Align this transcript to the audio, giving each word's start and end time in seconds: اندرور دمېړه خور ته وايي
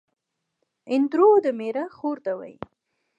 اندرور 0.93 1.37
دمېړه 1.45 1.85
خور 1.95 2.17
ته 2.25 2.31
وايي 2.39 2.57